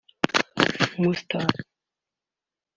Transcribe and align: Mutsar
Mutsar 1.01 1.45